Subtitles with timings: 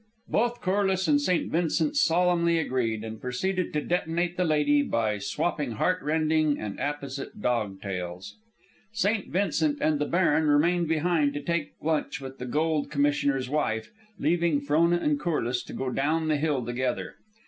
[0.29, 1.51] Both Corliss and St.
[1.51, 7.39] Vincent solemnly agreed, and proceeded to detonate the lady by swapping heart rending and apposite
[7.39, 8.35] dog tales.
[8.91, 9.27] St.
[9.27, 14.59] Vincent and the baron remained behind to take lunch with the Gold Commissioner's wife, leaving
[14.59, 17.17] Frona and Corliss to go down the hill together.